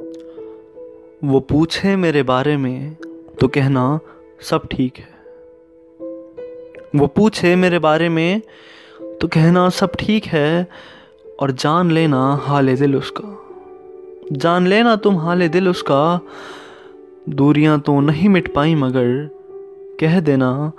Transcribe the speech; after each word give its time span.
वो 0.00 1.40
पूछे 1.40 1.96
मेरे 1.96 2.22
बारे 2.22 2.56
में 2.56 2.96
तो 3.40 3.48
कहना, 3.48 3.98
सब 4.40 4.66
ठीक 4.72 4.98
है। 4.98 5.10
वो 6.96 7.06
पूछे 7.06 7.56
मेरे 7.56 7.78
बारे 7.78 8.08
में 8.08 8.40
तो 9.20 9.28
कहना, 9.28 9.68
सब 9.68 9.92
ठीक 9.98 10.24
है। 10.24 10.66
और 11.40 11.50
जान 11.50 11.90
लेना 11.90 12.34
हाल 12.42 12.76
दिल 12.76 12.96
उसका। 12.96 13.38
जान 14.32 14.66
लेना 14.66 14.96
तुम 14.96 15.18
हाल 15.18 15.48
दिल 15.48 15.68
उसका, 15.68 16.20
दूरियाँ 17.28 17.80
तो 17.80 18.00
नहीं 18.00 18.28
मिट 18.28 18.54
पाई 18.54 18.74
मगर 18.74 19.30
कह 20.00 20.20
देना, 20.20 20.72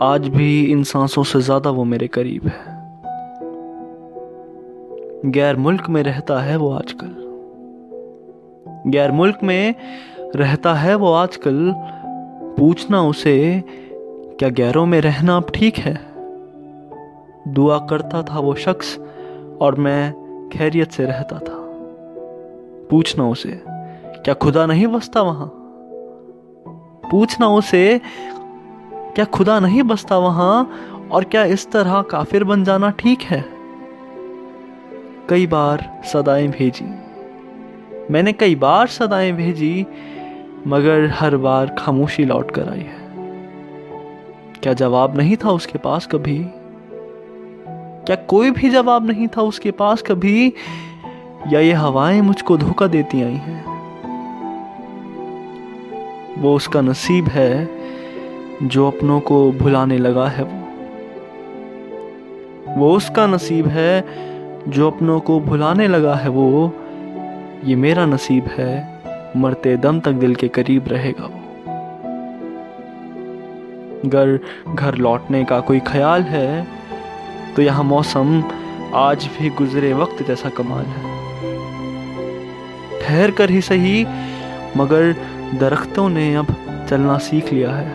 आज 0.00 0.28
भी 0.28 0.64
इन 0.64 0.82
सांसों 0.84 1.22
से 1.22 1.40
ज़्यादा 1.40 1.70
वो 1.70 1.84
मेरे 1.84 2.06
करीब 2.08 2.46
है। 2.46 2.76
गैर 5.30 5.56
मुल्क 5.56 5.88
में 5.88 6.02
रहता 6.02 6.40
है 6.40 6.56
वो 6.56 6.72
आजकल। 6.72 7.27
गैर 8.88 9.12
मुल्क 9.12 9.38
में 9.42 9.74
रहता 10.36 10.74
है 10.74 10.94
वो 10.94 11.12
आजकल। 11.12 11.74
पूछना 12.58 13.02
उसे, 13.02 13.64
क्या 14.38 14.48
गैरों 14.48 14.86
में 14.86 15.00
रहना 15.00 15.36
अब 15.36 15.50
ठीक 15.54 15.76
है? 15.76 16.00
दुआ 17.48 17.78
करता 17.78 18.22
था 18.22 18.38
वो 18.38 18.54
शख्स 18.54 18.98
और 19.60 19.74
मैं 19.74 20.14
खैरियत 20.52 20.92
से 20.92 21.04
रहता 21.04 21.38
था। 21.38 21.54
पूछना 22.90 23.28
उसे, 23.28 23.62
क्या 24.24 24.34
खुदा 24.34 24.66
नहीं 24.66 24.86
बसता 24.86 25.22
वहाँ? 25.22 25.52
पूछना 27.10 27.48
उसे, 27.48 28.00
क्या 28.92 29.24
खुदा 29.24 29.60
नहीं 29.60 29.82
बसता 29.82 30.18
वहाँ 30.18 30.70
और 31.12 31.24
क्या 31.24 31.44
इस 31.44 31.70
तरह 31.70 32.02
काफिर 32.02 32.44
बन 32.44 32.64
जाना 32.64 32.90
ठीक 32.90 33.20
है? 33.20 33.44
कई 35.28 35.46
बार 35.46 36.00
सदाएँ 36.04 36.48
भेजी। 36.48 37.07
मैंने 38.10 38.32
कई 38.32 38.54
बार 38.54 38.86
सदाएँ 38.86 39.32
भेजी, 39.32 39.86
मगर 40.66 41.10
हर 41.14 41.36
बार 41.36 41.76
खामोशी 41.78 42.24
लौट 42.24 42.50
कर 42.50 42.68
आई 42.68 42.78
है। 42.78 43.08
क्या 44.62 44.72
जवाब 44.72 45.16
नहीं 45.16 45.36
था 45.36 45.50
उसके 45.50 45.78
पास 45.78 46.06
कभी? 46.06 46.46
क्या 48.06 48.16
कोई 48.16 48.50
भी 48.50 48.70
जवाब 48.70 49.06
नहीं 49.06 49.28
था 49.28 49.42
उसके 49.42 49.70
पास 49.70 50.02
कभी? 50.02 50.52
या 51.48 51.60
ये 51.60 51.72
हवाएँ 51.72 52.20
मुझको 52.20 52.56
धोखा 52.56 52.86
देती 52.86 53.22
आई 53.22 53.32
हैं? 53.32 53.68
वो 56.38 56.54
उसका 56.54 56.80
नसीब 56.80 57.28
है, 57.28 57.68
जो 58.62 58.90
अपनों 58.90 59.20
को 59.20 59.52
भुलाने 59.52 59.98
लगा 59.98 60.26
है 60.26 60.44
वो। 60.44 60.68
वो 62.76 62.96
उसका 62.96 63.26
नसीब 63.26 63.66
है, 63.66 64.04
जो 64.68 64.90
अपनों 64.90 65.20
को 65.20 65.40
भुलाने 65.40 65.88
लगा 65.88 66.14
है 66.14 66.28
वो। 66.28 66.72
ये 67.64 67.74
मेरा 67.76 68.04
नसीब 68.06 68.44
है, 68.48 68.72
मरते 69.36 69.76
दम 69.76 69.98
तक 70.00 70.12
दिल 70.14 70.34
के 70.34 70.48
करीब 70.48 70.88
रहेगा 70.88 71.24
वो। 71.24 71.40
अगर 74.04 74.38
घर 74.74 74.94
लौटने 74.96 75.44
का 75.44 75.58
कोई 75.60 75.80
ख्याल 75.86 76.22
है 76.24 76.66
तो 77.56 77.62
यहाँ 77.62 77.84
मौसम 77.84 78.42
आज 78.96 79.28
भी 79.38 79.50
गुजरे 79.50 79.92
वक्त 79.92 80.22
जैसा 80.22 80.48
कमाल 80.48 80.84
है। 80.86 81.16
ठहर 83.00 83.30
कर 83.30 83.50
ही 83.50 83.60
सही, 83.60 84.06
मगर 84.76 85.14
दरख्तों 85.54 86.08
ने 86.08 86.34
अब 86.34 86.54
चलना 86.90 87.18
सीख 87.18 87.52
लिया 87.52 87.70
है। 87.70 87.90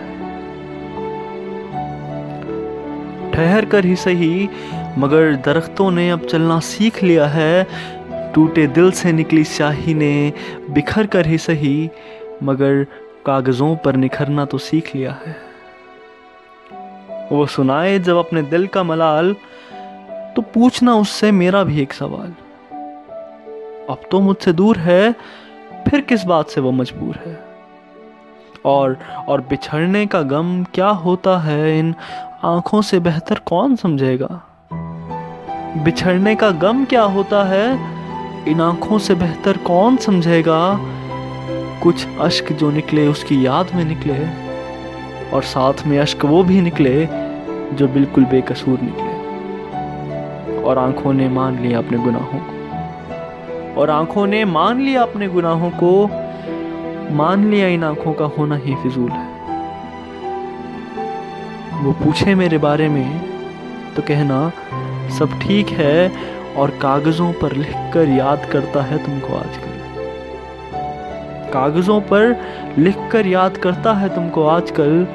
ठहर 3.31 3.65
कर 3.65 3.85
ही 3.85 3.95
सही, 3.95 4.49
मगर 4.97 5.35
दरख्तों 5.45 5.89
ने 5.91 6.09
अब 6.09 6.25
चलना 6.25 6.59
सीख 6.59 7.03
लिया 7.03 7.27
है 7.27 7.67
टूटे 8.35 8.67
दिल 8.67 8.91
से 8.91 9.11
निकली 9.11 9.43
स्याही 9.43 9.93
ने 9.93 10.33
बिखर 10.69 11.07
कर 11.07 11.27
ही 11.27 11.37
सही, 11.37 11.89
मगर 12.43 12.85
कागज़ों 13.25 13.75
पर 13.75 13.95
निखरना 13.95 14.45
तो 14.45 14.57
सीख 14.57 14.95
लिया 14.95 15.11
है। 15.25 15.35
वो 17.31 17.45
सुनाए 17.45 17.99
जब 17.99 18.17
अपने 18.17 18.41
दिल 18.41 18.67
का 18.67 18.83
मलाल 18.83 19.35
तो 20.35 20.41
पूछना 20.41 20.95
उससे 20.95 21.31
मेरा 21.31 21.63
भी 21.63 21.81
एक 21.81 21.93
सवाल। 21.93 22.33
अब 23.89 24.01
तो 24.11 24.19
मुझसे 24.19 24.53
दूर 24.53 24.77
है, 24.77 25.11
फिर 25.89 26.01
किस 26.01 26.23
बात 26.23 26.49
से 26.49 26.61
वो 26.61 26.71
मजबूर 26.71 27.15
है? 27.25 27.39
और 28.65 28.97
और 29.27 29.41
बिछड़ने 29.41 30.05
का 30.05 30.21
गम 30.21 30.63
क्या 30.63 30.87
होता 30.87 31.37
है? 31.37 31.79
इन 31.79 31.95
आँखों 32.43 32.81
से 32.81 32.99
बेहतर 32.99 33.39
कौन 33.39 33.75
समझेगा? 33.75 34.41
बिछड़ने 35.83 36.35
का 36.35 36.51
गम 36.51 36.85
क्या 36.85 37.01
होता 37.01 37.43
है? 37.43 37.92
इन 38.47 38.61
आँखों 38.61 38.97
से 38.97 39.15
बेहतर 39.15 39.57
कौन 39.57 39.97
समझेगा? 39.97 40.79
कुछ 41.83 42.07
अश्क 42.19 42.53
जो 42.53 42.71
निकले, 42.71 43.07
उसकी 43.07 43.45
याद 43.45 43.67
में 43.75 43.85
निकले। 43.85 44.27
और 45.29 45.41
साथ 45.43 45.73
में 45.87 45.99
अश्क 45.99 46.25
वो 46.25 46.43
भी 46.43 46.61
निकले, 46.61 47.05
जो 47.73 47.87
बिल्कुल 47.87 48.25
बेकसूर 48.25 48.79
निकले। 48.81 49.13
और 50.63 50.77
आँखों 50.77 51.13
ने 51.13 51.29
मान 51.29 51.59
लिया 51.59 51.77
अपने 51.77 51.97
गुनाहों 51.97 52.39
को। 52.39 53.81
और 53.81 53.89
आँखों 53.89 54.27
ने 54.27 54.45
मान 54.45 54.81
लिया 54.81 55.01
अपने 55.01 55.27
गुनाहों 55.27 55.69
को। 55.69 56.09
मान 57.15 57.51
लिया 57.51 57.67
इन 57.67 57.83
आँखों 57.83 58.13
का 58.13 58.25
होना 58.25 58.55
ही 58.55 58.75
फिजूल 58.75 59.09
है। 59.09 59.33
वो 61.83 61.91
पूछे 61.91 62.35
मेरे 62.35 62.57
बारे 62.57 62.89
में 62.89 63.21
तो 63.95 64.01
कहना, 64.01 64.51
सब 65.09 65.39
ठीक 65.39 65.67
है 65.69 66.11
और 66.57 66.69
कागजों 66.81 67.33
पर 67.33 67.53
लिखकर 67.53 68.07
याद 68.07 68.45
करता 68.45 68.81
है 68.81 68.97
तुमको 69.05 69.35
आजकल। 69.35 69.71
कागजों 71.53 72.01
पर 72.01 72.35
लिखकर 72.77 73.27
याद 73.27 73.57
करता 73.57 73.93
है 73.93 74.15
तुमको 74.15 74.45
आजकल, 74.47 75.07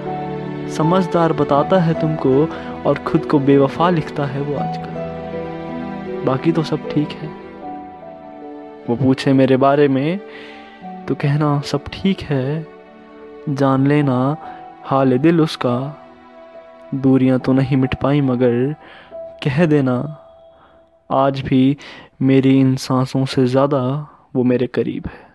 समझदार 0.76 1.32
बताता 1.32 1.78
है 1.78 2.00
तुमको 2.00 2.48
और 2.86 2.98
खुद 2.98 3.24
को 3.24 3.38
बेवफा 3.38 3.90
लिखता 3.90 4.24
है 4.24 4.40
वो 4.40 4.56
आजकल। 4.56 6.24
बाकी 6.24 6.52
तो 6.52 6.62
सब 6.62 6.90
ठीक 6.90 7.08
है। 7.08 7.28
वो 8.88 8.96
पूछे, 8.96 9.32
मेरे 9.32 9.56
बारे 9.56 9.88
में 9.88 10.20
तो 11.08 11.14
कहना 11.14 11.60
सब 11.60 11.84
ठीक 11.92 12.20
है। 12.20 12.66
जान 13.48 13.86
लेना, 13.86 14.36
हाल 14.84 15.18
दिल 15.18 15.40
उसका। 15.40 16.04
दूरियाँ 16.94 17.38
तो 17.38 17.52
नहीं 17.52 17.76
मिट 17.76 17.94
पाई, 17.94 18.20
मगर 18.20 18.74
कह 19.14 19.66
देना 19.66 20.24
आज 21.10 21.40
भी 21.40 21.76
मेरी 22.22 22.58
इन 22.60 22.74
सांसों 22.76 23.24
से 23.24 23.46
ज़्यादा 23.46 23.80
वो 24.36 24.44
मेरे 24.44 24.66
करीब 24.66 25.06
है। 25.06 25.27